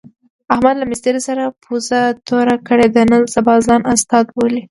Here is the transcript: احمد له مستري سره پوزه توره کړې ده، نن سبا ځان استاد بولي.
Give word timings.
احمد 0.53 0.75
له 0.77 0.85
مستري 0.91 1.21
سره 1.27 1.43
پوزه 1.63 2.01
توره 2.27 2.55
کړې 2.67 2.87
ده، 2.95 3.01
نن 3.11 3.21
سبا 3.35 3.53
ځان 3.67 3.81
استاد 3.93 4.25
بولي. 4.35 4.59